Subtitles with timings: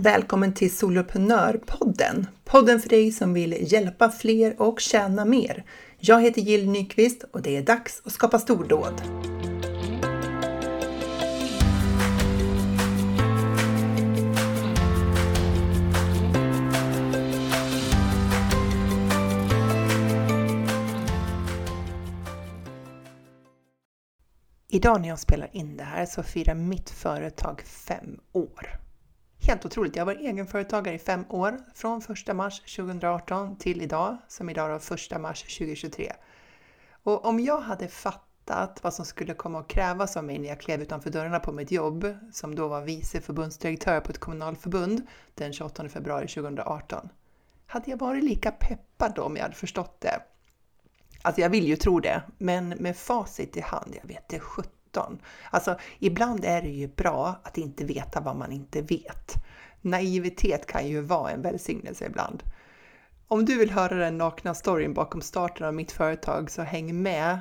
[0.00, 2.26] Välkommen till Soloprenörpodden!
[2.44, 5.64] Podden för dig som vill hjälpa fler och tjäna mer.
[5.98, 9.02] Jag heter Jill Nyqvist och det är dags att skapa stordåd.
[24.68, 28.87] Idag när jag spelar in det här så firar mitt företag fem år.
[29.48, 29.96] Helt otroligt!
[29.96, 34.70] Jag har varit egenföretagare i fem år, från 1 mars 2018 till idag, som idag
[34.70, 36.12] är 1 mars 2023.
[37.02, 40.60] Och om jag hade fattat vad som skulle komma att krävas av mig när jag
[40.60, 45.52] klev utanför dörrarna på mitt jobb, som då var vice förbundsdirektör på ett kommunalförbund den
[45.52, 47.08] 28 februari 2018,
[47.66, 50.22] hade jag varit lika peppad då om jag hade förstått det?
[51.22, 54.72] Alltså jag vill ju tro det, men med facit i hand, jag vet det 17.
[55.50, 59.34] Alltså ibland är det ju bra att inte veta vad man inte vet.
[59.80, 62.42] Naivitet kan ju vara en välsignelse ibland.
[63.28, 67.38] Om du vill höra den nakna storyn bakom starten av mitt företag så häng med.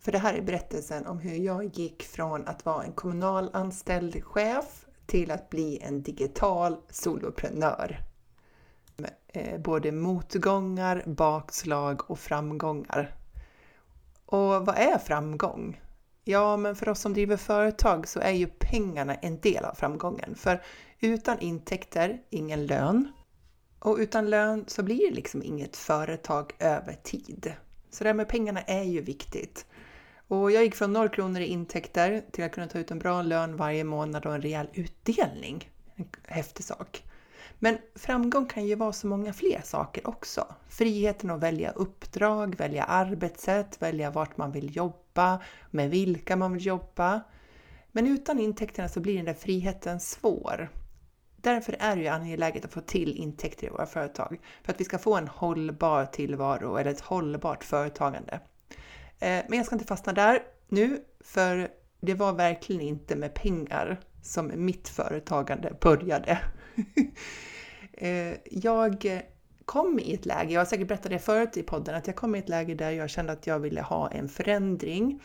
[0.00, 4.86] För det här är berättelsen om hur jag gick från att vara en kommunalanställd chef
[5.06, 7.98] till att bli en digital soloprenör.
[9.28, 13.14] Eh, både motgångar, bakslag och framgångar.
[14.26, 15.80] Och vad är framgång?
[16.24, 20.34] Ja, men för oss som driver företag så är ju pengarna en del av framgången.
[20.34, 20.62] För
[21.00, 23.12] utan intäkter, ingen lön.
[23.78, 27.52] Och utan lön så blir det liksom inget företag över tid.
[27.90, 29.66] Så det här med pengarna är ju viktigt.
[30.28, 33.22] Och jag gick från 0 kronor i intäkter till att kunna ta ut en bra
[33.22, 35.70] lön varje månad och en rejäl utdelning.
[35.94, 37.04] En häftig sak.
[37.64, 40.54] Men framgång kan ju vara så många fler saker också.
[40.68, 46.66] Friheten att välja uppdrag, välja arbetssätt, välja vart man vill jobba, med vilka man vill
[46.66, 47.20] jobba.
[47.92, 50.70] Men utan intäkterna så blir den där friheten svår.
[51.36, 54.84] Därför är det ju angeläget att få till intäkter i våra företag för att vi
[54.84, 58.40] ska få en hållbar tillvaro eller ett hållbart företagande.
[59.18, 61.68] Eh, men jag ska inte fastna där nu, för
[62.00, 66.38] det var verkligen inte med pengar som mitt företagande började.
[68.02, 69.20] Eh, jag
[69.64, 72.34] kom i ett läge, jag har säkert berättat det förut i podden, att jag kom
[72.34, 75.22] i ett läge där jag kände att jag ville ha en förändring.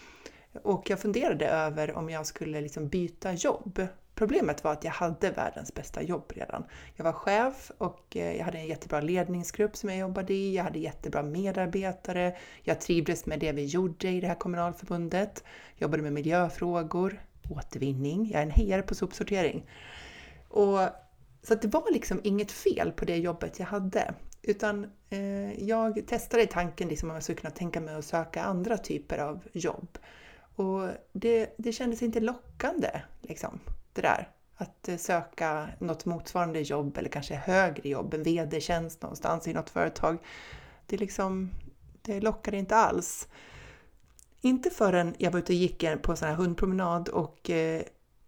[0.64, 3.88] Och jag funderade över om jag skulle liksom byta jobb.
[4.16, 6.64] Problemet var att jag hade världens bästa jobb redan.
[6.96, 10.56] Jag var chef och eh, jag hade en jättebra ledningsgrupp som jag jobbade i.
[10.56, 12.36] Jag hade jättebra medarbetare.
[12.64, 15.44] Jag trivdes med det vi gjorde i det här kommunalförbundet.
[15.76, 18.30] Jag jobbade med miljöfrågor, återvinning.
[18.32, 19.66] Jag är en hejare på sopsortering.
[20.50, 20.80] Och
[21.48, 24.14] så det var liksom inget fel på det jobbet jag hade.
[24.42, 28.78] Utan eh, jag testade tanken liksom om jag skulle kunna tänka mig att söka andra
[28.78, 29.98] typer av jobb.
[30.56, 33.60] Och det, det kändes inte lockande, liksom,
[33.94, 34.30] det där.
[34.56, 39.70] Att eh, söka något motsvarande jobb eller kanske högre jobb, en VD-tjänst någonstans i något
[39.70, 40.18] företag.
[40.86, 41.52] Det, liksom,
[42.02, 43.28] det lockade inte alls.
[44.42, 47.82] Inte förrän jag var ute och gick på en sån här hundpromenad och eh,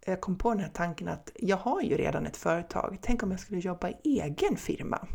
[0.06, 2.98] jag kom på den här tanken att jag har ju redan ett företag.
[3.02, 5.08] Tänk om jag skulle jobba i egen firma?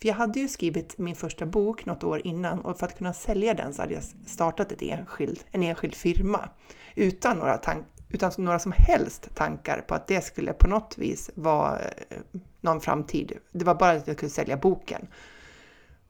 [0.00, 3.12] För jag hade ju skrivit min första bok något år innan och för att kunna
[3.12, 6.48] sälja den så hade jag startat ett enskild, en enskild firma
[6.94, 11.30] utan några, tank, utan några som helst tankar på att det skulle på något vis
[11.34, 12.18] vara eh,
[12.60, 13.32] någon framtid.
[13.52, 15.06] Det var bara att jag kunde sälja boken.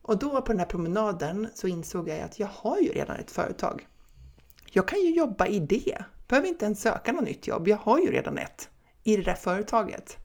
[0.01, 3.31] Och då på den här promenaden så insåg jag att jag har ju redan ett
[3.31, 3.87] företag.
[4.71, 7.99] Jag kan ju jobba i det behöver inte ens söka något nytt jobb, jag har
[7.99, 8.69] ju redan ett
[9.03, 10.17] i det där företaget.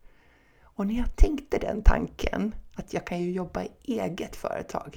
[0.62, 4.96] Och när jag tänkte den tanken, att jag kan ju jobba i eget företag,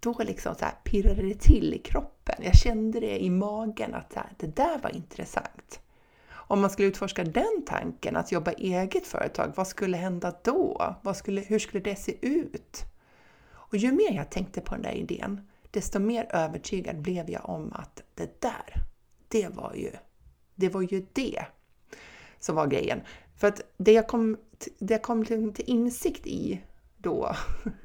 [0.00, 2.34] då liksom så här pirrade det till i kroppen.
[2.38, 5.80] Jag kände det i magen att här, det där var intressant.
[6.30, 10.96] Om man skulle utforska den tanken, att jobba i eget företag, vad skulle hända då?
[11.02, 12.84] Vad skulle, hur skulle det se ut?
[13.50, 17.72] Och ju mer jag tänkte på den där idén, desto mer övertygad blev jag om
[17.72, 18.74] att det där,
[19.28, 19.90] det var ju
[20.58, 21.44] det var ju det
[22.38, 23.00] som var grejen.
[23.36, 24.36] För att det jag kom,
[24.78, 26.60] det jag kom till, till insikt i
[26.96, 27.36] då,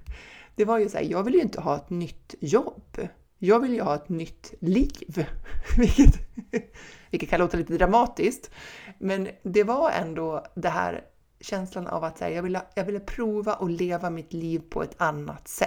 [0.56, 3.08] det var ju så här, jag vill ju inte ha ett nytt jobb.
[3.38, 5.26] Jag vill ju ha ett nytt liv.
[5.78, 6.16] Vilket,
[7.10, 8.52] vilket kan låta lite dramatiskt.
[8.98, 11.04] Men det var ändå det här
[11.40, 14.96] känslan av att här, jag, ville, jag ville prova att leva mitt liv på ett
[15.02, 15.63] annat sätt.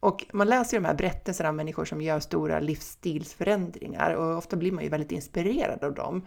[0.00, 4.56] Och man läser ju de här berättelserna om människor som gör stora livsstilsförändringar och ofta
[4.56, 6.26] blir man ju väldigt inspirerad av dem.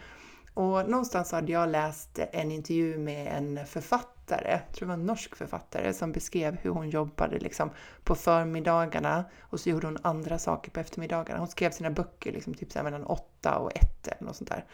[0.53, 5.05] Och någonstans hade jag läst en intervju med en författare, jag tror det var en
[5.05, 7.69] norsk författare, som beskrev hur hon jobbade liksom
[8.03, 11.39] på förmiddagarna och så gjorde hon andra saker på eftermiddagarna.
[11.39, 14.65] Hon skrev sina böcker liksom typ så mellan åtta och ett eller något sånt där.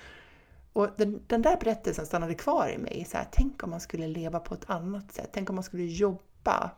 [0.73, 3.05] Och den, den, där berättelsen stannade kvar i mig.
[3.09, 5.29] Så här, tänk om man skulle leva på ett annat sätt.
[5.33, 6.21] Tänk om man skulle jobba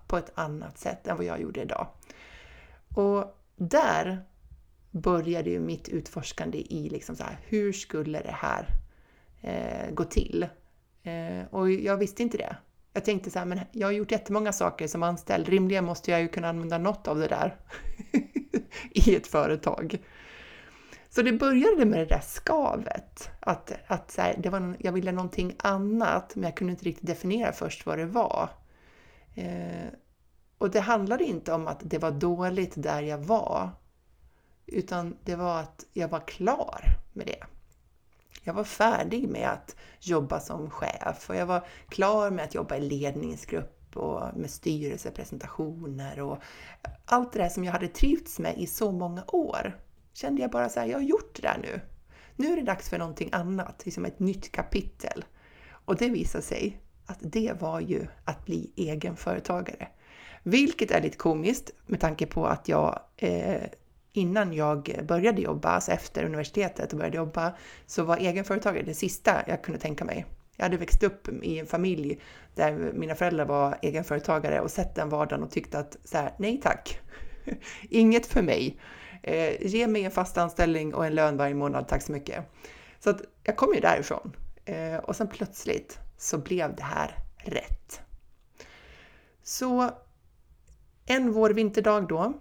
[0.08, 1.88] på ett annat sätt än vad jag gjorde idag.
[2.96, 4.26] Och där
[4.92, 8.68] började ju mitt utforskande i liksom så här, hur skulle det här
[9.42, 10.48] eh, gå till?
[11.04, 12.56] Eh, och jag visste inte det.
[12.94, 15.50] Jag tänkte så här, men jag har gjort jättemånga saker som anställd.
[15.50, 17.56] Rimligen måste jag ju kunna använda något av det där
[18.92, 19.98] i ett företag.
[21.10, 23.30] Så det började med det där skavet.
[23.40, 27.08] Att, att så här, det var, jag ville någonting annat, men jag kunde inte riktigt
[27.08, 28.50] definiera först vad det var.
[29.38, 29.90] Eh,
[30.58, 33.70] och det handlade inte om att det var dåligt där jag var,
[34.66, 36.82] utan det var att jag var klar
[37.14, 37.44] med det.
[38.44, 42.76] Jag var färdig med att jobba som chef och jag var klar med att jobba
[42.76, 46.38] i ledningsgrupp och med styrelsepresentationer och
[47.06, 49.80] allt det där som jag hade trivts med i så många år.
[50.14, 51.82] Kände jag bara så här, jag har gjort det där nu.
[52.36, 55.26] Nu är det dags för någonting annat, liksom ett nytt kapitel.
[55.70, 59.88] Och det visade sig att det var ju att bli egenföretagare.
[60.44, 63.62] Vilket är lite komiskt med tanke på att jag eh,
[64.14, 67.54] innan jag började jobba, alltså efter universitetet och började jobba,
[67.86, 70.26] så var egenföretagare det sista jag kunde tänka mig.
[70.56, 72.20] Jag hade växt upp i en familj
[72.56, 76.62] där mina föräldrar var egenföretagare och sett den vardagen och tyckte att så här, nej
[76.64, 77.00] tack,
[77.90, 78.80] inget för mig.
[79.24, 82.46] Eh, ge mig en fast anställning och en lön varje månad, tack så mycket.
[83.00, 88.02] Så att jag kom ju därifrån eh, och sen plötsligt så blev det här rätt.
[89.44, 89.92] Så
[91.06, 92.34] en vår-vinterdag då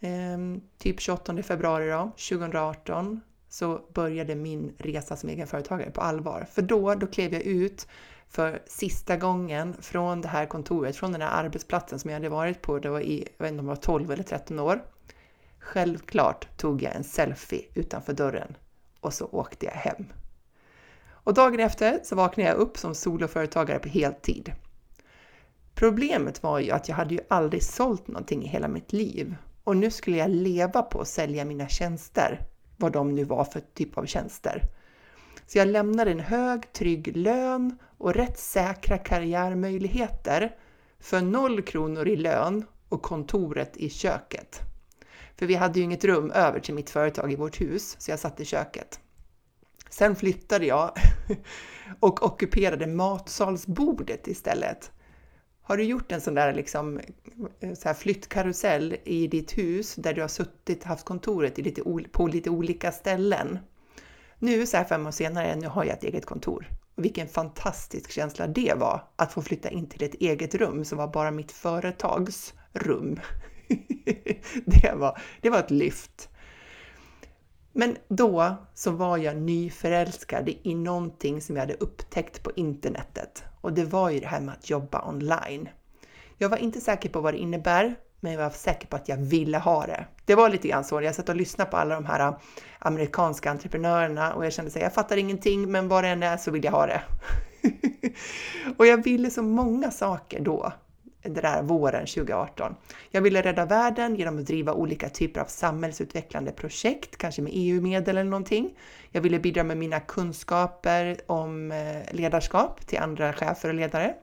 [0.00, 6.46] ehm, typ 28 februari då, 2018 så började min resa som egenföretagare på allvar.
[6.50, 7.86] För då, då klev jag ut
[8.28, 12.62] för sista gången från det här kontoret, från den här arbetsplatsen som jag hade varit
[12.62, 14.84] på, det var i, jag vet inte om det var 12 eller 13 år.
[15.58, 18.56] Självklart tog jag en selfie utanför dörren
[19.00, 20.06] och så åkte jag hem.
[21.24, 24.52] Och dagen efter så vaknade jag upp som soloföretagare på heltid.
[25.74, 29.76] Problemet var ju att jag hade ju aldrig sålt någonting i hela mitt liv och
[29.76, 32.40] nu skulle jag leva på att sälja mina tjänster,
[32.76, 34.62] vad de nu var för typ av tjänster.
[35.46, 40.56] Så jag lämnade en hög, trygg lön och rätt säkra karriärmöjligheter
[41.00, 44.60] för noll kronor i lön och kontoret i köket.
[45.36, 48.18] För vi hade ju inget rum över till mitt företag i vårt hus, så jag
[48.18, 49.00] satt i köket.
[49.92, 50.92] Sen flyttade jag
[52.00, 54.90] och ockuperade matsalsbordet istället.
[55.62, 57.00] Har du gjort en sån där, liksom,
[57.60, 61.82] eh, så här flyttkarusell i ditt hus där du har suttit, haft kontoret i lite,
[62.12, 63.58] på lite olika ställen?
[64.38, 66.70] Nu så här fem år senare, nu har jag ett eget kontor.
[66.94, 70.98] Och vilken fantastisk känsla det var att få flytta in till ett eget rum som
[70.98, 73.20] var bara mitt företags rum.
[74.64, 76.28] det, var, det var ett lyft.
[77.72, 83.72] Men då så var jag nyförälskad i någonting som jag hade upptäckt på internetet och
[83.72, 85.68] det var ju det här med att jobba online.
[86.38, 89.16] Jag var inte säker på vad det innebär, men jag var säker på att jag
[89.16, 90.06] ville ha det.
[90.24, 91.02] Det var lite grann så.
[91.02, 92.38] Jag satt och lyssnade på alla de här äh,
[92.78, 96.50] amerikanska entreprenörerna och jag kände att jag fattar ingenting, men vad det än är så
[96.50, 97.02] vill jag ha det.
[98.76, 100.72] och jag ville så många saker då
[101.22, 102.74] det där våren 2018.
[103.10, 108.16] Jag ville rädda världen genom att driva olika typer av samhällsutvecklande projekt, kanske med EU-medel
[108.16, 108.78] eller någonting.
[109.10, 114.14] Jag ville bidra med mina kunskaper om eh, ledarskap till andra chefer och ledare.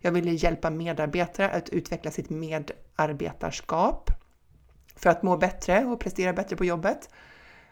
[0.00, 4.10] Jag ville hjälpa medarbetare att utveckla sitt medarbetarskap
[4.96, 7.10] för att må bättre och prestera bättre på jobbet.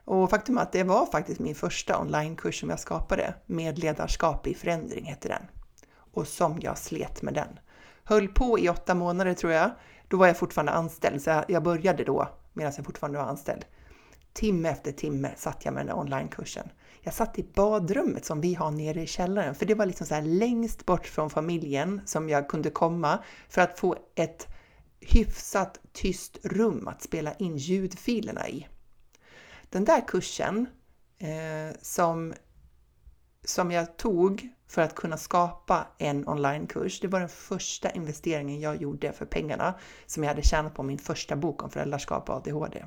[0.05, 4.47] Och faktum är att det var faktiskt min första onlinekurs som jag skapade, med ledarskap
[4.47, 5.43] i förändring heter den.
[6.13, 7.59] Och som jag slet med den
[8.07, 9.71] höll på i åtta månader tror jag.
[10.09, 13.65] Då var jag fortfarande anställd, så jag började då medan jag fortfarande var anställd.
[14.33, 16.69] Timme efter timme satt jag med den onlinekursen.
[17.01, 20.15] Jag satt i badrummet som vi har nere i källaren, för det var liksom så
[20.15, 24.47] här längst bort från familjen som jag kunde komma för att få ett
[25.01, 28.69] hyfsat tyst rum att spela in ljudfilerna i.
[29.71, 30.67] Den där kursen
[31.19, 32.35] eh, som,
[33.45, 37.01] som jag tog för att kunna skapa en onlinekurs.
[37.01, 39.75] Det var den första investeringen jag gjorde för pengarna
[40.07, 42.85] som jag hade tjänat på min första bok om föräldraskap och ADHD.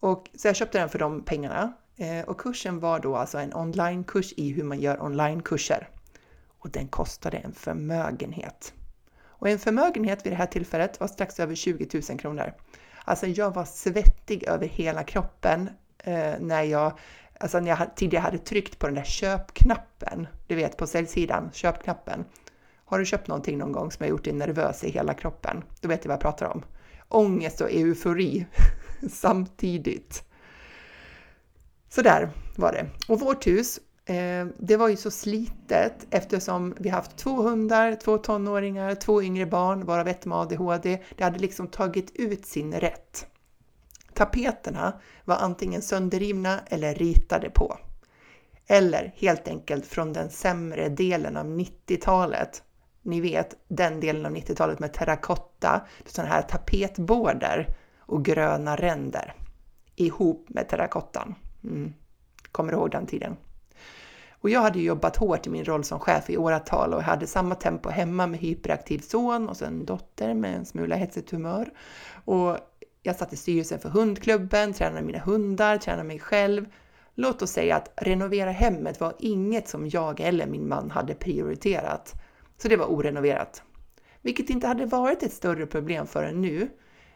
[0.00, 3.54] Och, så jag köpte den för de pengarna eh, och kursen var då alltså en
[3.54, 5.88] onlinekurs i hur man gör onlinekurser.
[6.58, 8.74] Och den kostade en förmögenhet.
[9.24, 12.54] Och en förmögenhet vid det här tillfället var strax över 20 000 kronor.
[13.04, 16.98] Alltså jag var svettig över hela kroppen eh, när jag
[17.42, 22.24] alltså när jag tidigare hade tryckt på den där köpknappen, du vet på säljsidan, köpknappen.
[22.84, 25.64] Har du köpt någonting någon gång som har gjort dig nervös i hela kroppen?
[25.80, 26.64] Då vet du vad jag pratar om.
[27.08, 28.46] Ångest och eufori
[29.10, 30.24] samtidigt.
[31.88, 32.86] Så där var det.
[33.08, 38.18] Och vårt hus Eh, det var ju så slitet eftersom vi haft två hundar, två
[38.18, 41.02] tonåringar, två yngre barn, varav ett med ADHD.
[41.16, 43.26] Det hade liksom tagit ut sin rätt.
[44.14, 44.92] Tapeterna
[45.24, 47.78] var antingen sönderrivna eller ritade på.
[48.66, 52.62] Eller helt enkelt från den sämre delen av 90-talet.
[53.02, 57.66] Ni vet den delen av 90-talet med terrakotta, sådana här tapetbårder
[57.98, 59.34] och gröna ränder
[59.96, 61.34] ihop med terrakottan.
[61.64, 61.92] Mm.
[62.52, 63.36] Kommer du ihåg den tiden?
[64.42, 67.54] Och jag hade jobbat hårt i min roll som chef i åratal och hade samma
[67.54, 71.70] tempo hemma med hyperaktiv son och sen dotter med en smula hetsigt humör.
[72.24, 72.58] Och
[73.02, 76.66] jag satt i styrelsen för hundklubben, tränade mina hundar, tränade mig själv.
[77.14, 82.12] Låt oss säga att renovera hemmet var inget som jag eller min man hade prioriterat.
[82.56, 83.62] Så det var orenoverat.
[84.22, 86.68] Vilket inte hade varit ett större problem förrän nu.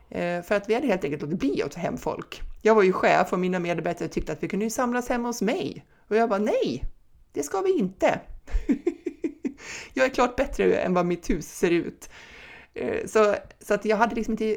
[0.08, 2.40] Eh, för att vi hade helt enkelt låtit bli att ta hem folk.
[2.62, 5.86] Jag var ju chef och mina medarbetare tyckte att vi kunde samlas hemma hos mig.
[6.08, 6.82] Och jag bara nej,
[7.32, 8.20] det ska vi inte.
[9.94, 12.10] jag är klart bättre än vad mitt hus ser ut.
[12.74, 14.56] Eh, så, så att jag hade liksom inte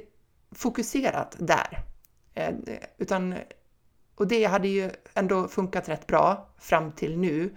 [0.52, 1.84] fokuserat där.
[2.34, 2.54] Eh,
[2.98, 3.36] utan,
[4.16, 7.56] och det hade ju ändå funkat rätt bra fram till nu.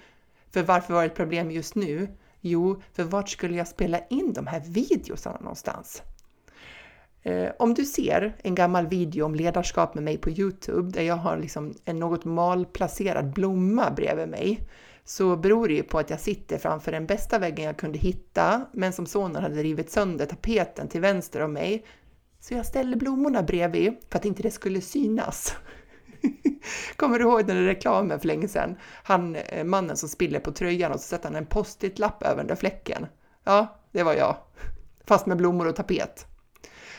[0.50, 2.08] För varför var det ett problem just nu?
[2.40, 6.02] Jo, för vart skulle jag spela in de här videosarna någonstans?
[7.22, 11.16] Eh, om du ser en gammal video om ledarskap med mig på Youtube där jag
[11.16, 14.68] har liksom en något malplacerad blomma bredvid mig
[15.04, 18.66] så beror det ju på att jag sitter framför den bästa väggen jag kunde hitta
[18.72, 21.84] men som sonen hade rivit sönder tapeten till vänster om mig.
[22.42, 25.56] Så jag ställde blommorna bredvid för att inte det skulle synas.
[26.96, 28.76] Kommer du ihåg den där reklamen för länge sedan?
[29.02, 32.46] Han, eh, mannen som spiller på tröjan och så sätter han en post-it-lapp över den
[32.46, 33.06] där fläcken.
[33.44, 34.37] Ja, det var jag.
[35.06, 36.26] Fast med blommor och tapet.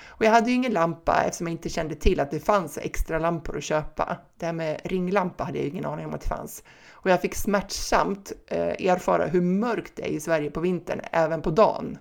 [0.07, 3.19] Och jag hade ju ingen lampa eftersom jag inte kände till att det fanns extra
[3.19, 4.17] lampor att köpa.
[4.39, 6.63] Det här med ringlampa hade jag ju ingen aning om att det fanns.
[6.91, 11.41] Och jag fick smärtsamt eh, erfara hur mörkt det är i Sverige på vintern, även
[11.41, 11.97] på dagen.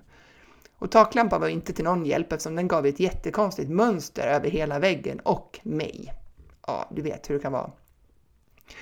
[0.83, 4.79] Och taklampan var inte till någon hjälp eftersom den gav ett jättekonstigt mönster över hela
[4.79, 6.13] väggen och mig.
[6.67, 7.71] Ja, du vet hur det kan vara.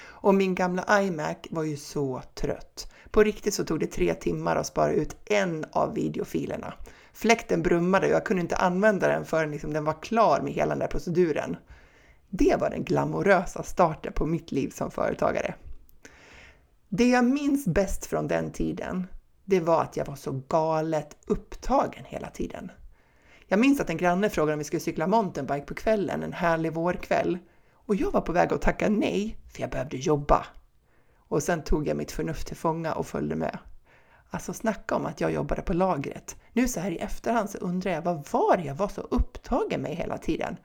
[0.03, 2.93] Och min gamla iMac var ju så trött.
[3.11, 6.75] På riktigt så tog det tre timmar att spara ut en av videofilerna.
[7.13, 10.69] Fläkten brummade och jag kunde inte använda den förrän liksom den var klar med hela
[10.69, 11.57] den där proceduren.
[12.31, 15.55] Det var den glamorösa starten på mitt liv som företagare.
[16.89, 19.07] Det jag minns bäst från den tiden,
[19.51, 22.71] det var att jag var så galet upptagen hela tiden.
[23.47, 26.73] Jag minns att en granne frågade om vi skulle cykla mountainbike på kvällen en härlig
[26.73, 27.39] vårkväll
[27.73, 30.47] och jag var på väg att tacka nej för jag behövde jobba.
[31.19, 33.59] Och sen tog jag mitt förnuft till fånga och följde med.
[34.31, 36.37] Alltså snacka om att jag jobbade på lagret.
[36.53, 39.83] Nu så här i efterhand så undrar jag vad var det jag var så upptagen
[39.83, 40.57] med hela tiden?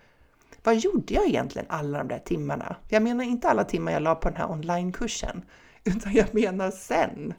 [0.64, 2.76] Vad gjorde jag egentligen alla de där timmarna?
[2.90, 5.42] Jag menar inte alla timmar jag la på den här onlinekursen,
[5.84, 7.34] utan jag menar sen.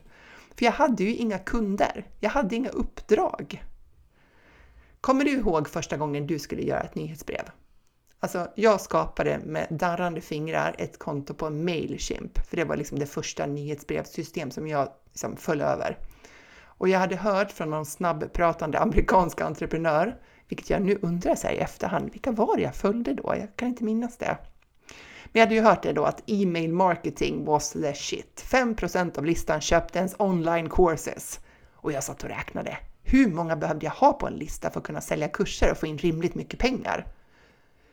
[0.58, 2.06] För jag hade ju inga kunder.
[2.20, 3.64] Jag hade inga uppdrag.
[5.00, 7.50] Kommer du ihåg första gången du skulle göra ett nyhetsbrev?
[8.20, 13.06] Alltså, jag skapade med darrande fingrar ett konto på Mailchimp, för det var liksom det
[13.06, 15.98] första nyhetsbrevssystem som jag liksom föll över.
[16.64, 20.16] Och jag hade hört från någon snabbpratande amerikansk entreprenör,
[20.48, 23.34] vilket jag nu undrar så i efterhand, vilka var det jag följde då?
[23.38, 24.38] Jag kan inte minnas det.
[25.36, 28.44] Vi hade ju hört det då att e-mail marketing was the shit.
[28.46, 31.40] 5% av listan köpte ens online courses.
[31.74, 32.78] Och jag satt och räknade.
[33.02, 35.86] Hur många behövde jag ha på en lista för att kunna sälja kurser och få
[35.86, 37.06] in rimligt mycket pengar?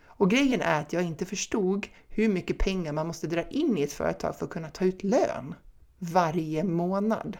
[0.06, 3.82] Och grejen är att jag inte förstod hur mycket pengar man måste dra in i
[3.82, 5.56] ett företag för att kunna ta ut lön
[6.00, 7.38] varje månad.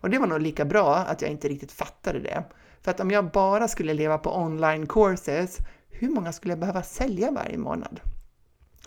[0.00, 2.44] Och det var nog lika bra att jag inte riktigt fattade det.
[2.82, 5.58] För att om jag bara skulle leva på online courses,
[5.90, 8.00] hur många skulle jag behöva sälja varje månad?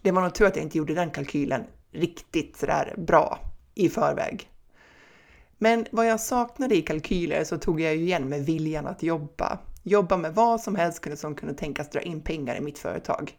[0.02, 3.40] Det var nog tur att jag inte gjorde den kalkylen riktigt sådär bra
[3.76, 4.50] i förväg.
[5.58, 9.60] Men vad jag saknade i kalkyler så tog jag igen med viljan att jobba.
[9.84, 13.38] Jobba med vad som helst som kunde tänkas dra in pengar i mitt företag.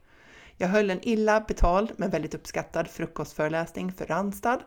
[0.57, 4.61] Jag höll en illa betald men väldigt uppskattad frukostföreläsning för Randstad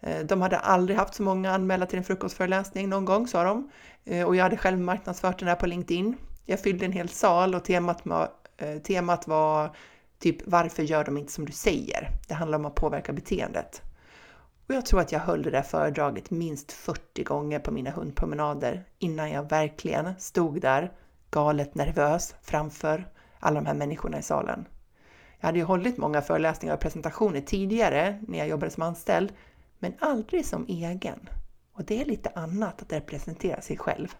[0.00, 3.70] eh, de hade aldrig haft så många anmälda till en frukostföreläsning någon gång, sa de.
[4.04, 6.16] Eh, och jag hade själv marknadsfört den här på LinkedIn.
[6.44, 9.76] Jag fyllde en hel sal och temat var, eh, temat var
[10.18, 12.10] typ varför gör de inte som du säger?
[12.28, 13.82] Det handlar om att påverka beteendet.
[14.68, 18.84] Och jag tror att jag höll det där föredraget minst 40 gånger på mina hundpromenader
[18.98, 20.92] innan jag verkligen stod där
[21.30, 23.08] galet nervös framför
[23.40, 24.68] alla de här människorna i salen.
[25.40, 29.32] Jag hade ju hållit många föreläsningar och presentationer tidigare när jag jobbade som anställd,
[29.78, 31.28] men aldrig som egen.
[31.72, 34.16] Och det är lite annat att representera sig själv.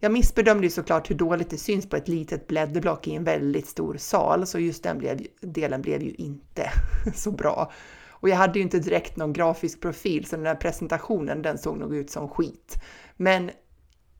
[0.00, 3.66] Jag missbedömde ju såklart hur dåligt det syns på ett litet blädderblock i en väldigt
[3.66, 6.70] stor sal, så just den blev, delen blev ju inte
[7.14, 7.72] så bra.
[8.10, 11.78] Och jag hade ju inte direkt någon grafisk profil, så den där presentationen, den såg
[11.78, 12.82] nog ut som skit.
[13.16, 13.50] Men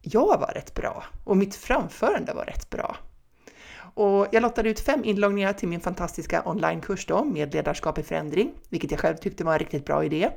[0.03, 2.97] jag var rätt bra och mitt framförande var rätt bra.
[3.95, 8.53] Och jag lottade ut fem inloggningar till min fantastiska onlinekurs då med ledarskap i förändring,
[8.69, 10.31] vilket jag själv tyckte var en riktigt bra idé.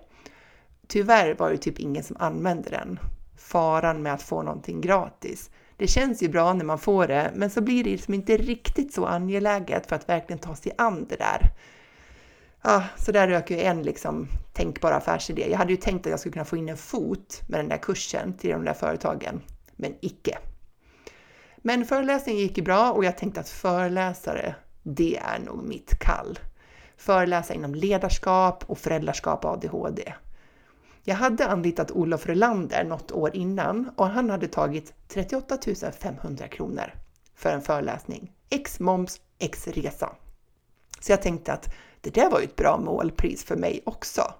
[0.87, 2.99] Tyvärr var det typ ingen som använde den.
[3.41, 5.49] Faran med att få någonting gratis.
[5.77, 8.93] Det känns ju bra när man får det, men så blir det liksom inte riktigt
[8.93, 11.51] så angeläget för att verkligen ta sig an det där.
[12.61, 15.51] Ja, så där rök ju en liksom tänkbar affärsidé.
[15.51, 17.77] Jag hade ju tänkt att jag skulle kunna få in en fot med den där
[17.77, 19.41] kursen till de där företagen,
[19.75, 20.37] men icke.
[21.57, 26.39] Men föreläsningen gick ju bra och jag tänkte att föreläsare, det är nog mitt kall.
[26.97, 30.13] Föreläsa inom ledarskap och föräldraskap och ADHD.
[31.03, 35.57] Jag hade anlitat Olof Rölander något år innan och han hade tagit 38
[35.99, 36.93] 500 kronor
[37.35, 38.31] för en föreläsning.
[38.49, 40.15] X moms, X resa.
[40.99, 44.33] Så jag tänkte att det där var ju ett bra målpris för mig också.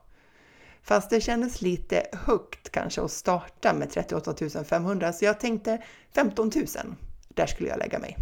[0.84, 5.84] Fast det kändes lite högt kanske att starta med 38 500 så jag tänkte
[6.16, 6.66] 15 000.
[7.30, 8.18] Där skulle jag lägga mig.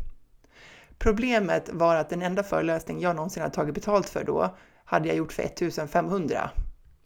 [0.97, 5.17] Problemet var att den enda föreläsning jag någonsin hade tagit betalt för då hade jag
[5.17, 6.49] gjort för 1500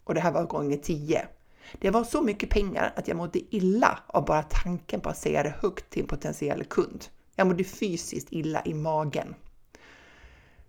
[0.03, 1.27] och det här var gånger 10.
[1.79, 5.43] Det var så mycket pengar att jag mådde illa av bara tanken på att säga
[5.43, 7.05] det högt till en potentiell kund.
[7.35, 9.35] Jag mådde fysiskt illa i magen.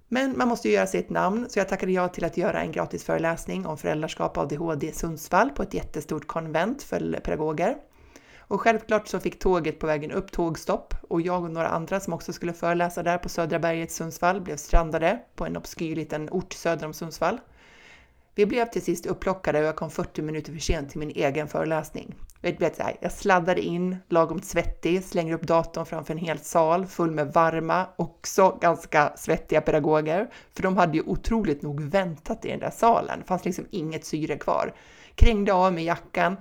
[0.09, 2.61] Men man måste ju göra sig ett namn, så jag tackade ja till att göra
[2.61, 7.77] en gratis föreläsning om föräldraskap och ADHD i Sundsvall på ett jättestort konvent för pedagoger.
[8.39, 12.13] Och självklart så fick tåget på vägen upp tågstopp och jag och några andra som
[12.13, 16.29] också skulle föreläsa där på Södra berget i Sundsvall blev strandade på en obskyr liten
[16.31, 17.41] ort söder om Sundsvall.
[18.35, 21.49] Vi blev till sist upplockade och jag kom 40 minuter för sent till min egen
[21.49, 22.15] föreläsning.
[23.01, 27.87] Jag sladdade in, lagom svettig, slänger upp datorn framför en hel sal full med varma,
[27.97, 33.19] också ganska svettiga pedagoger, för de hade ju otroligt nog väntat i den där salen.
[33.19, 34.75] Det fanns liksom inget syre kvar.
[35.15, 36.37] Krängde av med jackan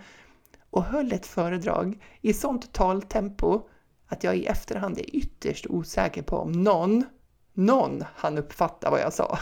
[0.70, 3.62] och höll ett föredrag i sånt taltempo
[4.08, 7.06] att jag i efterhand är ytterst osäker på om någon,
[7.54, 9.40] någon han uppfatta vad jag sa.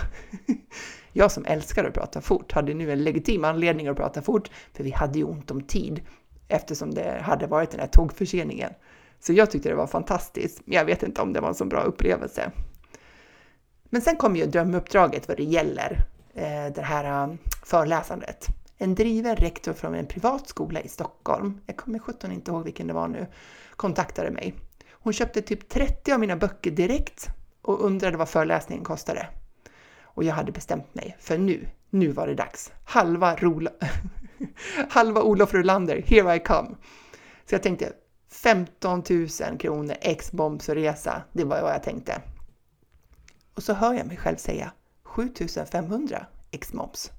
[1.14, 4.84] Jag som älskar att prata fort hade nu en legitim anledning att prata fort, för
[4.84, 6.02] vi hade ju ont om tid
[6.48, 8.74] eftersom det hade varit den här tågförseningen.
[9.20, 10.62] Så jag tyckte det var fantastiskt.
[10.66, 12.52] men Jag vet inte om det var en så bra upplevelse.
[13.90, 15.98] Men sen kom ju drömuppdraget vad det gäller
[16.34, 18.48] eh, det här eh, föreläsandet.
[18.78, 22.88] En driven rektor från en privat skola i Stockholm, jag kommer sjutton inte ihåg vilken
[22.88, 23.28] det var nu,
[23.76, 24.54] kontaktade mig.
[24.92, 27.28] Hon köpte typ 30 av mina böcker direkt
[27.62, 29.28] och undrade vad föreläsningen kostade.
[30.04, 32.72] Och jag hade bestämt mig, för nu, nu var det dags.
[32.86, 33.72] Halva, Rola,
[34.90, 36.70] halva Olof Rolander, here I come.
[37.46, 37.94] Så jag tänkte
[38.30, 42.22] 15 000 kronor ex moms och resa, det var vad jag tänkte.
[43.54, 44.72] Och så hör jag mig själv säga
[45.04, 45.34] 7
[45.72, 47.12] 500 ex moms.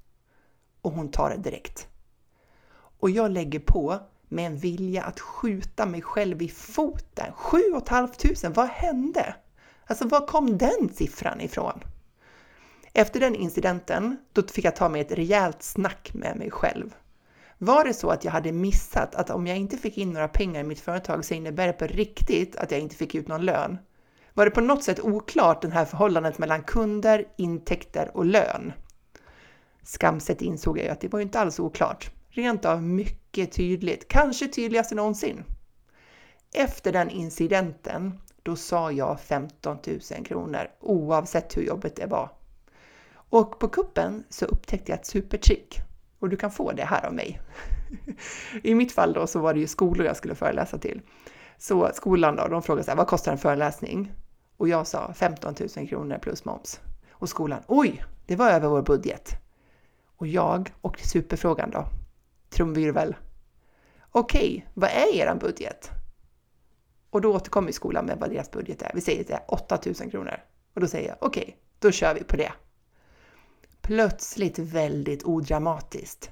[0.81, 1.87] Och hon tar det direkt.
[2.99, 7.33] Och jag lägger på med en vilja att skjuta mig själv i foten.
[7.33, 9.35] 7 500, vad hände?
[9.85, 11.79] Alltså var kom den siffran ifrån?
[12.93, 16.95] Efter den incidenten, då fick jag ta mig ett rejält snack med mig själv.
[17.57, 20.61] Var det så att jag hade missat att om jag inte fick in några pengar
[20.61, 23.77] i mitt företag så innebär det på riktigt att jag inte fick ut någon lön?
[24.33, 28.73] Var det på något sätt oklart det här förhållandet mellan kunder, intäkter och lön?
[29.83, 32.11] Skamset insåg jag ju att det var inte alls oklart.
[32.29, 35.43] Rent av mycket tydligt, kanske tydligast någonsin.
[36.53, 42.29] Efter den incidenten, då sa jag 15 000 kronor oavsett hur jobbet det var.
[43.13, 45.79] Och på kuppen så upptäckte jag ett supertrick
[46.19, 47.41] och du kan få det här av mig.
[48.63, 51.01] I mitt fall då så var det ju skolor jag skulle föreläsa till.
[51.57, 54.11] Så skolan då, de frågade så här, vad kostar en föreläsning?
[54.57, 56.79] Och jag sa 15 000 kronor plus moms.
[57.11, 59.29] Och skolan, oj, det var över vår budget.
[60.17, 61.85] Och jag och superfrågan då,
[62.49, 63.15] trumvirvel.
[64.11, 66.02] Okej, vad är er budget?
[67.13, 68.91] Och då återkommer skolan med vad deras budget är.
[68.93, 70.35] Vi säger att det är 8000 kronor.
[70.73, 72.51] Och då säger jag, okej, då kör vi på det
[73.81, 76.31] plötsligt väldigt odramatiskt.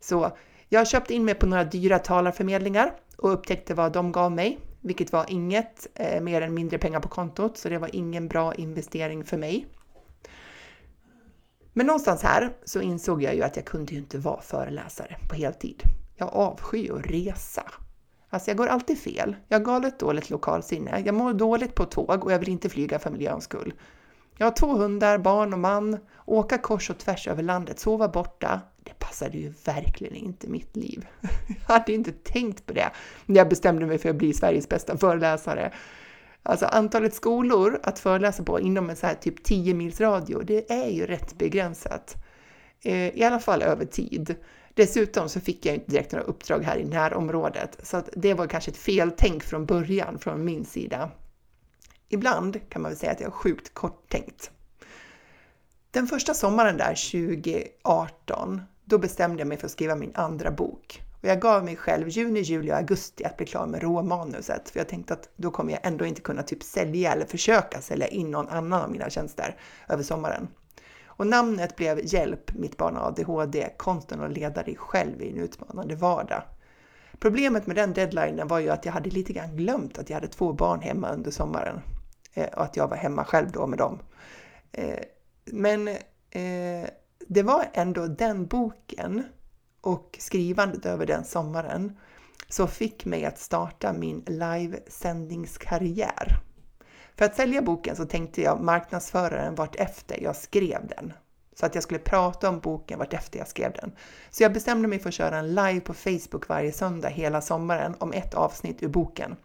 [0.00, 0.36] Så
[0.68, 5.12] jag köpte in mig på några dyra talarförmedlingar och upptäckte vad de gav mig, vilket
[5.12, 9.24] var inget eh, mer än mindre pengar på kontot, så det var ingen bra investering
[9.24, 9.66] för mig.
[11.72, 15.34] Men någonstans här så insåg jag ju att jag kunde ju inte vara föreläsare på
[15.34, 15.82] heltid.
[16.16, 17.64] Jag avskyr att resa.
[18.34, 19.36] Alltså jag går alltid fel.
[19.48, 21.02] Jag har galet dåligt lokalsinne.
[21.04, 23.74] Jag mår dåligt på tåg och jag vill inte flyga för miljöns skull.
[24.38, 25.98] Jag har två hundar, barn och man.
[26.24, 28.60] Åka kors och tvärs över landet, sova borta.
[28.84, 31.06] Det passade ju verkligen inte mitt liv.
[31.48, 32.90] Jag hade inte tänkt på det
[33.26, 35.72] när jag bestämde mig för att bli Sveriges bästa föreläsare.
[36.42, 40.72] Alltså antalet skolor att föreläsa på inom en så här typ 10 mils radio, det
[40.72, 42.14] är ju rätt begränsat.
[42.82, 44.36] Eh, I alla fall över tid.
[44.74, 48.46] Dessutom så fick jag inte direkt några uppdrag här i närområdet, så att det var
[48.46, 51.10] kanske ett feltänk från början från min sida.
[52.08, 54.50] Ibland kan man väl säga att jag är sjukt korttänkt.
[55.90, 56.94] Den första sommaren där,
[57.82, 61.02] 2018, då bestämde jag mig för att skriva min andra bok.
[61.22, 64.80] Och jag gav mig själv juni, juli och augusti att bli klar med råmanuset, för
[64.80, 68.30] jag tänkte att då kommer jag ändå inte kunna typ sälja eller försöka sälja in
[68.30, 69.56] någon annan av mina tjänster
[69.88, 70.48] över sommaren.
[71.16, 75.38] Och namnet blev Hjälp mitt barn har ADHD, konsten att leda dig själv i en
[75.38, 76.42] utmanande vardag.
[77.18, 80.28] Problemet med den deadlinen var ju att jag hade lite grann glömt att jag hade
[80.28, 81.80] två barn hemma under sommaren
[82.34, 83.98] eh, och att jag var hemma själv då med dem.
[84.72, 84.98] Eh,
[85.44, 86.88] men eh,
[87.28, 89.24] det var ändå den boken
[89.80, 91.98] och skrivandet över den sommaren
[92.48, 96.40] som fick mig att starta min livesändningskarriär.
[97.16, 101.12] För att sälja boken så tänkte jag marknadsföra den vartefter jag skrev den.
[101.56, 103.92] Så att jag skulle prata om boken vart efter jag skrev den.
[104.30, 107.94] Så jag bestämde mig för att köra en live på Facebook varje söndag hela sommaren
[107.98, 109.36] om ett avsnitt ur boken.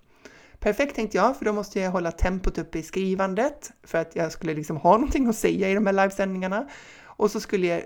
[0.59, 4.31] Perfekt tänkte jag, för då måste jag hålla tempot uppe i skrivandet för att jag
[4.31, 6.69] skulle liksom ha någonting att säga i de här livesändningarna.
[7.03, 7.83] Och, så skulle jag,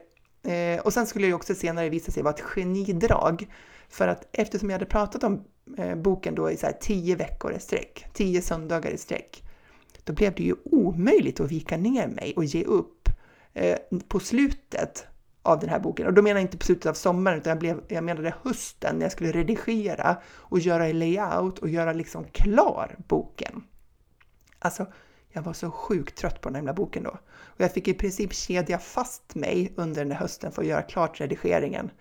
[0.54, 3.48] eh, och sen skulle det också senare visa sig vara ett genidrag.
[3.90, 5.44] För att eftersom jag hade pratat om
[5.78, 9.44] eh, boken då i så här tio veckor i sträck, tio söndagar i sträck,
[10.04, 13.10] då blev det ju omöjligt att vika ner mig och ge upp
[13.54, 15.08] eh, på slutet
[15.42, 16.08] av den här boken.
[16.08, 18.96] Och då menar jag inte på slutet av sommaren, utan jag, blev, jag menade hösten
[18.96, 23.64] när jag skulle redigera och göra layout och göra liksom klar boken.
[24.60, 24.86] Alltså,
[25.32, 27.18] jag var så sjukt trött på den här boken då.
[27.30, 30.82] Och jag fick i princip kedja fast mig under den här hösten för att göra
[30.82, 31.92] klart redigeringen.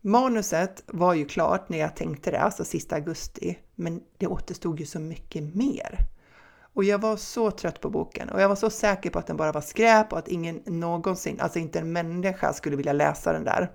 [0.00, 4.86] Manuset var ju klart när jag tänkte det, alltså sista augusti, men det återstod ju
[4.86, 5.98] så mycket mer.
[6.78, 9.36] Och jag var så trött på boken och jag var så säker på att den
[9.36, 13.44] bara var skräp och att ingen någonsin, alltså inte en människa skulle vilja läsa den
[13.44, 13.70] där.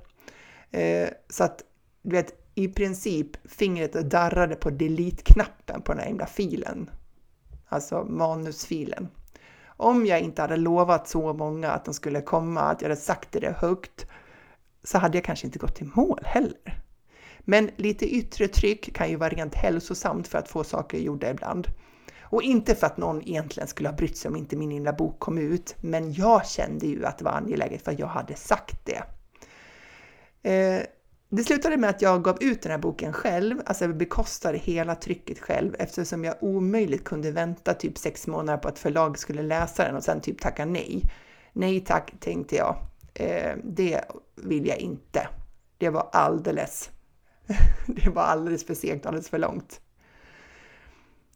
[0.72, 1.64] Eh, så att,
[2.02, 6.90] du vet, i princip fingret darrade på delete-knappen på den här himla filen.
[7.68, 9.08] Alltså manusfilen.
[9.66, 13.32] Om jag inte hade lovat så många att de skulle komma, att jag hade sagt
[13.32, 14.06] det högt,
[14.84, 16.84] så hade jag kanske inte gått i mål heller.
[17.40, 21.68] Men lite yttre tryck kan ju vara rent hälsosamt för att få saker gjorda ibland.
[22.34, 25.20] Och inte för att någon egentligen skulle ha brytt sig om inte min lilla bok
[25.20, 28.86] kom ut, men jag kände ju att det var angeläget för att jag hade sagt
[28.86, 29.04] det.
[30.50, 30.84] Eh,
[31.30, 34.96] det slutade med att jag gav ut den här boken själv, alltså jag bekostade hela
[34.96, 39.86] trycket själv eftersom jag omöjligt kunde vänta typ sex månader på att förlag skulle läsa
[39.86, 41.02] den och sen typ tacka nej.
[41.54, 42.76] Nej tack, tänkte jag.
[43.14, 44.02] Eh, det
[44.36, 45.28] vill jag inte.
[45.78, 46.90] Det var alldeles,
[47.88, 49.82] det var alldeles för segt, alldeles för långt.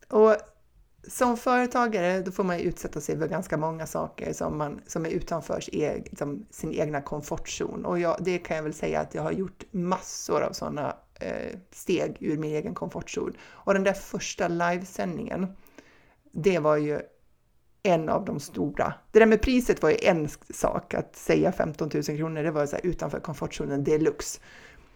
[0.09, 0.35] Och
[1.07, 5.09] som företagare då får man utsätta sig för ganska många saker som, man, som är
[5.09, 7.85] utanför sin, e-, liksom, sin egna komfortzon.
[7.85, 11.57] Och jag, det kan jag väl säga att jag har gjort massor av sådana eh,
[11.71, 13.33] steg ur min egen komfortzon.
[13.43, 15.47] Och den där första livesändningen,
[16.31, 16.99] det var ju
[17.83, 18.93] en av de stora.
[19.11, 22.65] Det där med priset var ju en sak, att säga 15 000 kronor, det var
[22.65, 24.39] så utanför komfortzonen deluxe.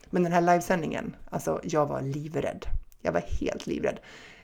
[0.09, 2.65] Men den här livesändningen, alltså jag var livrädd.
[3.01, 3.99] Jag var helt livrädd.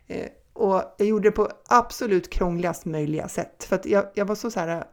[0.08, 3.64] Eh, och jag gjorde det på absolut krångligast möjliga sätt.
[3.64, 4.84] För att jag, jag var så, så här äh,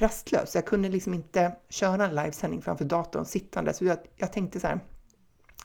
[0.00, 0.54] rastlös.
[0.54, 3.72] Jag kunde liksom inte köra en livesändning framför datorn sittande.
[3.72, 4.80] Så jag, jag tänkte så här,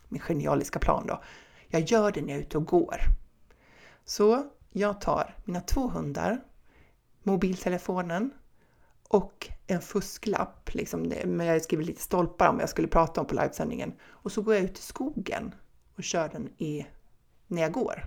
[0.10, 1.24] min genialiska plan då.
[1.68, 2.98] Jag gör det när jag är ute och går.
[4.06, 6.44] Så jag tar mina två hundar,
[7.24, 8.32] mobiltelefonen
[9.08, 10.74] och en fusklapp.
[10.74, 13.94] Liksom, men jag skriver lite stolpar om vad jag skulle prata om på livesändningen.
[14.04, 15.56] Och så går jag ut i skogen
[15.98, 16.86] och kör den i,
[17.48, 18.04] när jag går.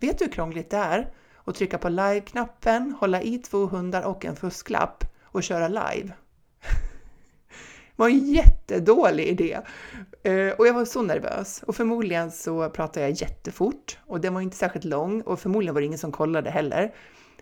[0.00, 1.10] Vet du hur krångligt det är
[1.44, 6.12] att trycka på live-knappen, hålla i två hundar och en fusklapp och köra live?
[6.62, 9.58] Det var en jättedålig idé.
[10.22, 11.62] Eh, och jag var så nervös.
[11.66, 15.80] Och förmodligen så pratade jag jättefort och den var inte särskilt lång och förmodligen var
[15.80, 16.94] det ingen som kollade heller.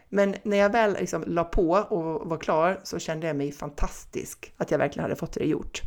[0.08, 4.52] Men när jag väl liksom la på och var klar så kände jag mig fantastisk
[4.56, 5.82] att jag verkligen hade fått det gjort.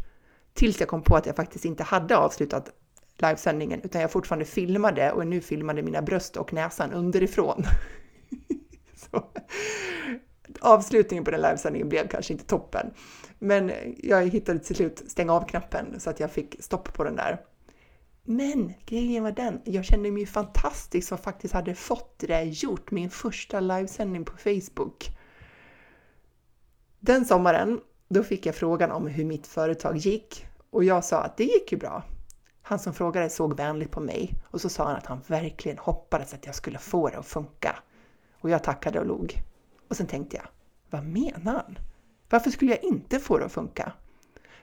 [0.53, 2.69] Tills jag kom på att jag faktiskt inte hade avslutat
[3.21, 7.63] livesändningen, utan jag fortfarande filmade och nu filmade mina bröst och näsan underifrån.
[8.95, 9.23] Så.
[10.59, 12.93] Avslutningen på den livesändningen blev kanske inte toppen,
[13.39, 17.41] men jag hittade till slut stänga av-knappen så att jag fick stopp på den där.
[18.23, 23.09] Men grejen var den, jag kände mig fantastisk som faktiskt hade fått det gjort, min
[23.09, 25.05] första livesändning på Facebook.
[26.99, 27.79] Den sommaren,
[28.09, 31.71] då fick jag frågan om hur mitt företag gick och jag sa att det gick
[31.71, 32.03] ju bra.
[32.69, 36.33] Han som frågade såg vänligt på mig och så sa han att han verkligen hoppades
[36.33, 37.75] att jag skulle få det att funka.
[38.39, 39.33] Och jag tackade och log.
[39.87, 40.45] Och sen tänkte jag,
[40.89, 41.79] vad menar han?
[42.29, 43.91] Varför skulle jag inte få det att funka?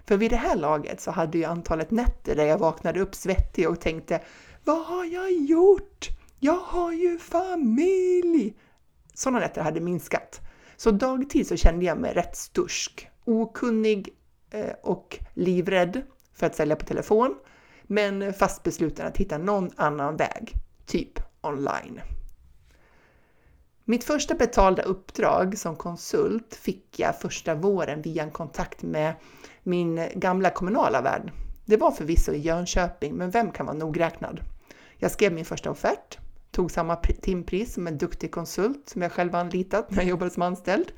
[0.04, 3.68] För vid det här laget så hade ju antalet nätter där jag vaknade upp svettig
[3.68, 4.20] och tänkte
[4.64, 6.08] Vad har jag gjort?
[6.38, 8.56] Jag har ju familj!
[9.14, 10.40] Sådana nätter hade minskat.
[10.76, 14.08] Så dagtid så kände jag mig rätt stursk, okunnig
[14.50, 17.34] eh, och livrädd för att sälja på telefon,
[17.86, 20.52] men fast besluten att hitta någon annan väg,
[20.86, 22.00] typ online.
[23.84, 29.14] Mitt första betalda uppdrag som konsult fick jag första våren via en kontakt med
[29.62, 31.32] min gamla kommunala värld.
[31.64, 34.40] Det var förvisso i Jönköping, men vem kan vara nogräknad?
[34.98, 36.18] Jag skrev min första offert,
[36.50, 40.42] tog samma timpris som en duktig konsult som jag själv anlitat när jag jobbade som
[40.42, 40.92] anställd.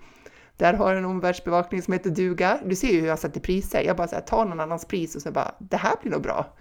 [0.56, 2.60] Där har en omvärldsbevakning som heter duga.
[2.64, 3.82] Du ser ju hur jag sätter priser.
[3.82, 6.22] Jag bara så här, tar någon annans pris och så bara, det här blir nog
[6.22, 6.56] bra.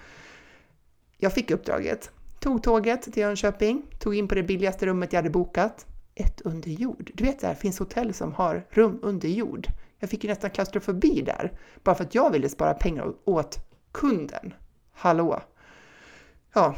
[1.18, 5.30] Jag fick uppdraget, tog tåget till Jönköping, tog in på det billigaste rummet jag hade
[5.30, 5.86] bokat.
[6.16, 7.12] Ett under jord.
[7.14, 9.68] Du vet, det finns hotell som har rum under jord.
[10.00, 11.52] Jag fick ju nästan klaustrofobi där,
[11.84, 13.60] bara för att jag ville spara pengar åt
[13.92, 14.54] kunden.
[14.92, 15.42] Hallå!
[16.54, 16.76] Ja,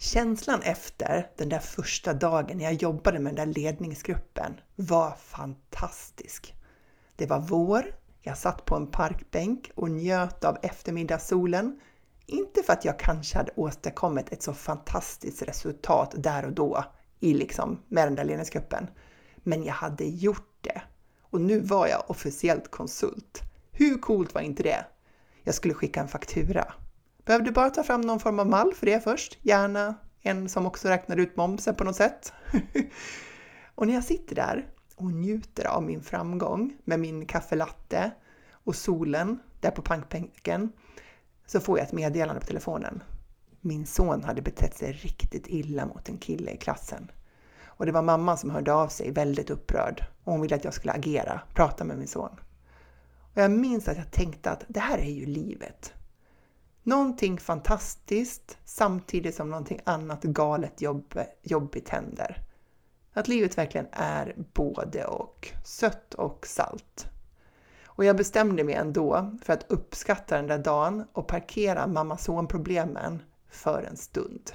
[0.00, 6.54] Känslan efter den där första dagen när jag jobbade med den där ledningsgruppen var fantastisk.
[7.16, 7.84] Det var vår,
[8.22, 11.80] jag satt på en parkbänk och njöt av eftermiddagssolen.
[12.30, 16.84] Inte för att jag kanske hade åstadkommit ett så fantastiskt resultat där och då
[17.20, 18.86] i liksom, med den där ledningsgruppen.
[19.36, 20.82] Men jag hade gjort det.
[21.22, 23.42] Och nu var jag officiellt konsult.
[23.72, 24.86] Hur coolt var inte det?
[25.44, 26.72] Jag skulle skicka en faktura
[27.28, 30.88] Behövde bara ta fram någon form av mall för det först, gärna en som också
[30.88, 32.32] räknar ut momsen på något sätt.
[33.74, 38.10] och när jag sitter där och njuter av min framgång med min kaffelatte
[38.52, 40.72] och solen där på pankbänken
[41.48, 43.02] så får jag ett meddelande på telefonen.
[43.60, 47.10] Min son hade betett sig riktigt illa mot en kille i klassen.
[47.64, 50.74] Och det var mamman som hörde av sig väldigt upprörd och hon ville att jag
[50.74, 52.40] skulle agera, prata med min son.
[53.34, 55.92] Och jag minns att jag tänkte att det här är ju livet.
[56.82, 62.44] Någonting fantastiskt samtidigt som någonting annat galet jobb, jobbigt händer.
[63.12, 67.06] Att livet verkligen är både och, sött och salt.
[67.98, 73.82] Och jag bestämde mig ändå för att uppskatta den där dagen och parkera mamma-son-problemen för
[73.82, 74.50] en stund.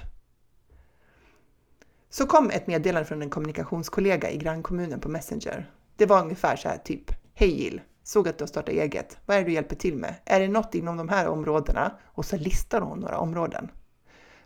[2.10, 5.70] Så kom ett meddelande från en kommunikationskollega i grannkommunen på Messenger.
[5.96, 7.80] Det var ungefär så här typ Hej Jill!
[8.02, 9.18] Såg att du har startat eget.
[9.26, 10.14] Vad är det du hjälper till med?
[10.24, 11.92] Är det något inom de här områdena?
[12.04, 13.70] Och så listar hon några områden.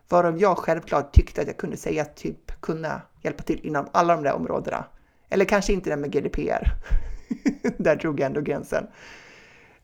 [0.09, 4.23] Varav jag självklart tyckte att jag kunde säga typ kunna hjälpa till inom alla de
[4.25, 4.85] där områdena.
[5.29, 6.73] Eller kanske inte det med GDPR.
[7.79, 8.87] där drog jag ändå gränsen.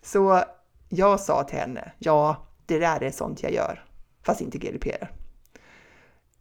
[0.02, 0.42] Så
[0.88, 3.84] jag sa till henne, ja, det där är sånt jag gör,
[4.22, 5.10] fast inte GDPR.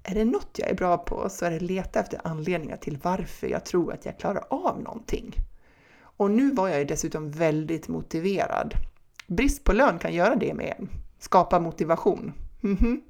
[0.04, 3.48] Är det något jag är bra på så är det leta efter anledningar till varför
[3.48, 5.36] jag tror att jag klarar av någonting.
[6.02, 8.74] Och nu var jag ju dessutom väldigt motiverad.
[9.28, 10.88] Brist på lön kan göra det med
[11.20, 12.34] skapa motivation.
[12.64, 13.02] Mm -hmm.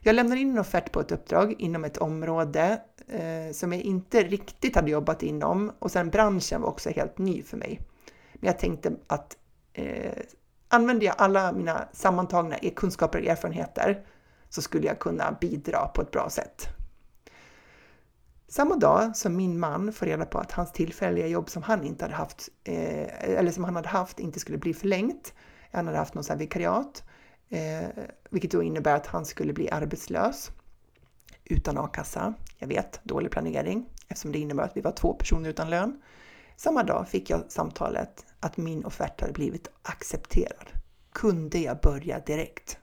[0.00, 2.80] Jag lämnar in en offert på ett uppdrag inom ett område
[3.12, 7.42] eh, som jag inte riktigt hade jobbat inom och sen branschen var också helt ny
[7.42, 7.80] för mig.
[8.32, 9.36] Men jag tänkte att
[9.72, 10.12] eh,
[10.68, 14.06] använder jag alla mina sammantagna e-, kunskaper och erfarenheter
[14.48, 16.68] så skulle jag kunna bidra på ett bra sätt.
[18.48, 22.04] Samma dag som min man får reda på att hans tillfälliga jobb som han inte
[22.04, 25.34] hade haft, eh, eller som han hade haft, inte skulle bli förlängt.
[25.72, 27.04] Han hade haft någon sån här vikariat,
[27.48, 27.88] eh,
[28.30, 30.50] vilket då innebär att han skulle bli arbetslös
[31.44, 32.34] utan a-kassa.
[32.58, 36.02] Jag vet, dålig planering eftersom det innebär att vi var två personer utan lön.
[36.56, 40.70] Samma dag fick jag samtalet att min offert hade blivit accepterad.
[41.12, 42.78] Kunde jag börja direkt?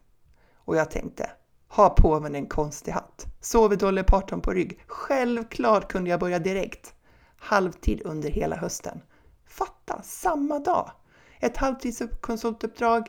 [0.55, 1.29] Och jag tänkte,
[1.67, 3.25] har påven en konstig hatt?
[3.39, 4.83] Sover Dolly Parton på rygg?
[4.87, 6.93] Självklart kunde jag börja direkt.
[7.37, 9.01] Halvtid under hela hösten.
[9.47, 10.91] Fatta, samma dag!
[11.39, 13.07] Ett halvtidskonsultuppdrag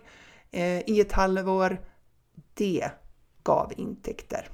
[0.50, 1.80] eh, i ett halvår.
[2.54, 2.90] Det
[3.42, 4.48] gav intäkter.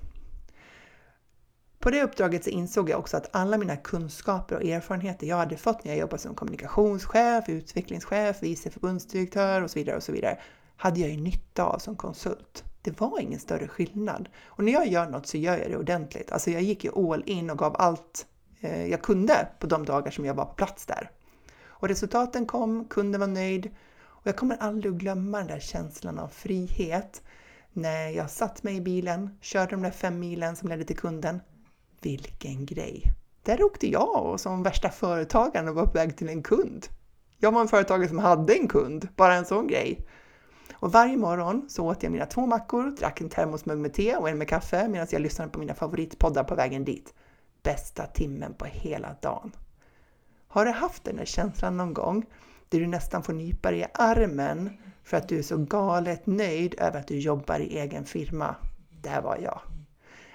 [1.86, 5.56] På det uppdraget så insåg jag också att alla mina kunskaper och erfarenheter jag hade
[5.56, 10.38] fått när jag jobbade som kommunikationschef, utvecklingschef, vice förbundsdirektör och så vidare och så vidare
[10.76, 14.28] hade jag ju nytta av som konsult det var ingen större skillnad.
[14.44, 16.32] Och när jag gör något så gör jag det ordentligt.
[16.32, 18.26] Alltså jag gick ju all in och gav allt
[18.60, 21.10] eh, jag kunde på de dagar som jag var på plats där.
[21.66, 23.70] Och resultaten kom, kunden var nöjd
[24.04, 27.22] och jag kommer aldrig att glömma den där känslan av frihet
[27.72, 31.40] när jag satt mig i bilen, körde de där fem milen som ledde till kunden.
[32.06, 33.12] Vilken grej!
[33.42, 36.86] Där åkte jag och som värsta företagaren och var på väg till en kund.
[37.38, 40.06] Jag var en företagare som hade en kund, bara en sån grej.
[40.72, 44.28] Och varje morgon så åt jag mina två mackor, drack en termosmugg med te och
[44.28, 47.14] en med kaffe medan jag lyssnade på mina favoritpoddar på vägen dit.
[47.62, 49.52] Bästa timmen på hela dagen.
[50.48, 52.26] Har du haft den där känslan någon gång
[52.68, 54.70] där du nästan får nypa dig i armen
[55.04, 58.54] för att du är så galet nöjd över att du jobbar i egen firma.
[59.02, 59.60] Där var jag.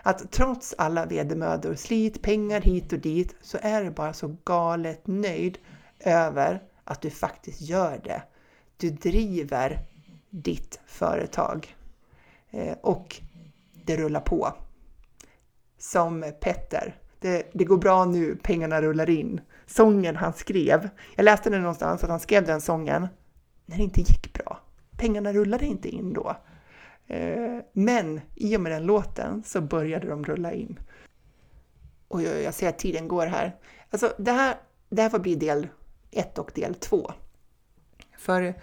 [0.03, 5.07] Att trots alla vedermödor, slit, pengar hit och dit, så är du bara så galet
[5.07, 5.57] nöjd
[5.99, 8.23] över att du faktiskt gör det.
[8.77, 9.79] Du driver
[10.29, 11.75] ditt företag.
[12.51, 13.21] Eh, och
[13.85, 14.53] det rullar på.
[15.77, 16.95] Som Petter.
[17.19, 19.41] Det, det, går bra nu, pengarna rullar in.
[19.65, 20.89] Sången han skrev.
[21.15, 23.07] Jag läste den någonstans att han skrev den sången
[23.65, 24.59] när det inte gick bra.
[24.97, 26.35] Pengarna rullade inte in då.
[27.11, 30.79] Eh, men i och med den låten så började de rulla in.
[32.07, 33.55] Och jag ser att tiden går här.
[33.89, 34.55] Alltså det här,
[34.89, 35.67] det här får bli del
[36.11, 37.11] ett och del två.
[38.17, 38.53] För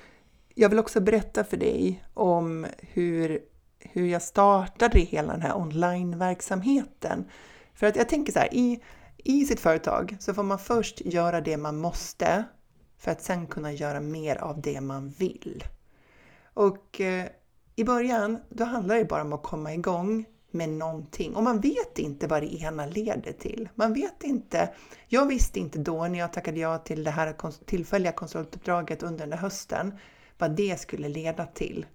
[0.54, 3.40] jag vill också berätta för dig om hur,
[3.78, 7.24] hur jag startade hela den här online-verksamheten.
[7.74, 8.82] För att jag tänker så här, i,
[9.16, 12.44] i sitt företag så får man först göra det man måste
[12.98, 15.64] för att sen kunna göra mer av det man vill.
[16.54, 17.26] Och eh,
[17.79, 21.99] i början, då handlar det bara om att komma igång med någonting och man vet
[21.99, 23.69] inte vad det ena leder till.
[23.75, 24.71] Man vet inte.
[25.09, 29.38] Jag visste inte då när jag tackade ja till det här tillfälliga konsultuppdraget under den
[29.38, 29.99] hösten
[30.38, 31.87] vad det skulle leda till.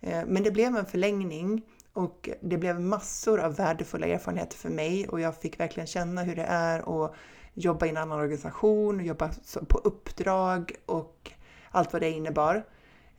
[0.00, 5.08] Eh, men det blev en förlängning och det blev massor av värdefulla erfarenheter för mig
[5.08, 7.14] och jag fick verkligen känna hur det är att
[7.54, 9.30] jobba i en annan organisation, jobba
[9.68, 11.32] på uppdrag och
[11.70, 12.64] allt vad det innebar.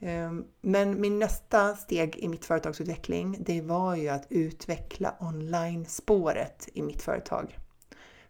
[0.02, 6.82] Ehm, men min nästa steg i mitt företagsutveckling, det var ju att utveckla online-spåret i
[6.82, 7.58] mitt företag.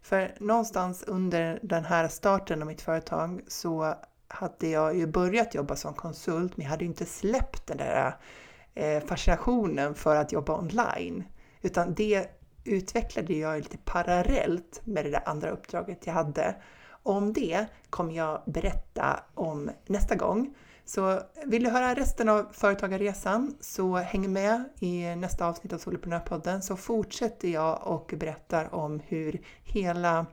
[0.02, 3.96] För någonstans under den här starten av mitt företag så
[4.28, 8.18] hade jag ju börjat jobba som konsult, men jag hade ju inte släppt den där
[8.76, 11.24] eh, fascinationen för att jobba online.
[11.62, 12.28] Utan det
[12.64, 16.56] utvecklade jag lite parallellt med det där andra uppdraget jag hade.
[17.04, 20.56] Om det kommer jag berätta om nästa gång.
[20.90, 26.62] Så vill du höra resten av Företagarresan så häng med i nästa avsnitt av Soloprenörpodden
[26.62, 30.26] så fortsätter jag och berättar om hur hela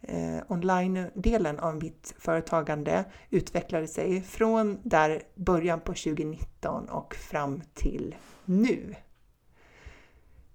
[0.00, 8.14] eh, online-delen av mitt företagande utvecklade sig från där början på 2019 och fram till
[8.44, 8.94] nu.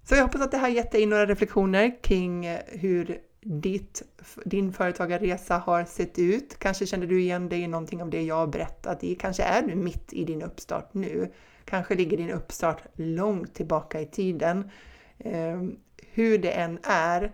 [0.04, 4.04] Så jag hoppas att det här gett dig några reflektioner kring hur ditt,
[4.46, 6.60] din företagarresa har sett ut.
[6.60, 9.16] Kanske känner du igen dig i någonting av det jag har berättat i.
[9.16, 11.32] Kanske är du mitt i din uppstart nu.
[11.66, 14.70] Kanske ligger din uppstart långt tillbaka i tiden.
[15.18, 15.62] Eh,
[16.02, 17.32] hur det än är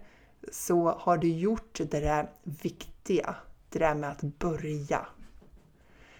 [0.51, 3.35] så har du gjort det där viktiga,
[3.69, 5.07] det där med att börja.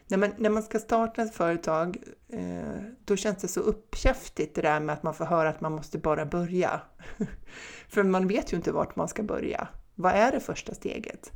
[0.08, 1.98] När man, när man ska starta ett företag,
[2.30, 5.72] eh, då känns det så uppkäftigt det där med att man får höra att man
[5.72, 6.82] måste bara börja.
[7.88, 9.68] För man vet ju inte vart man ska börja.
[9.96, 11.32] Vad är det första steget?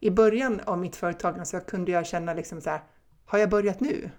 [0.00, 2.82] I början av mitt företagande så alltså, kunde jag känna liksom så här,
[3.24, 4.10] har jag börjat nu?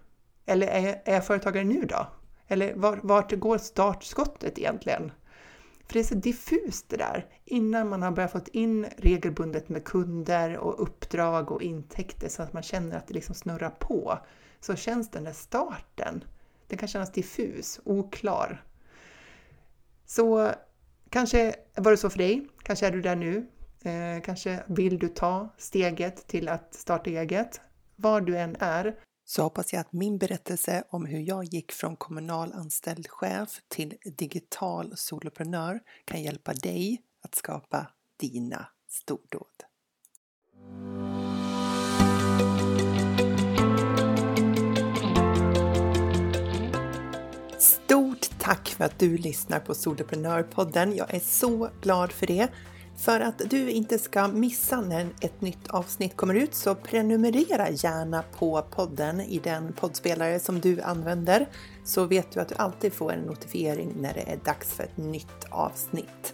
[0.45, 2.07] Eller är jag, är jag företagare nu då?
[2.47, 5.11] Eller vart, vart går startskottet egentligen?
[5.93, 7.25] För det är så diffust det där.
[7.45, 12.53] Innan man har börjat få in regelbundet med kunder och uppdrag och intäkter så att
[12.53, 14.19] man känner att det liksom snurrar på,
[14.59, 16.23] så känns den där starten,
[16.67, 18.63] den kan kännas diffus, oklar.
[20.05, 20.51] Så
[21.09, 23.47] kanske var det så för dig, kanske är du där nu.
[23.81, 27.61] Eh, kanske vill du ta steget till att starta eget.
[27.95, 31.95] Var du än är så hoppas jag att min berättelse om hur jag gick från
[31.95, 37.87] kommunal anställd chef till digital soloprenör kan hjälpa dig att skapa
[38.19, 39.47] dina stordåd.
[47.59, 50.95] Stort tack för att du lyssnar på Soloprenörpodden.
[50.95, 52.47] Jag är så glad för det.
[52.97, 58.23] För att du inte ska missa när ett nytt avsnitt kommer ut så prenumerera gärna
[58.39, 61.47] på podden i den poddspelare som du använder
[61.83, 64.97] så vet du att du alltid får en notifiering när det är dags för ett
[64.97, 66.33] nytt avsnitt.